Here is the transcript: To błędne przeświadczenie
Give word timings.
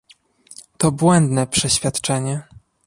To 0.77 0.91
błędne 0.91 1.47
przeświadczenie 1.47 2.41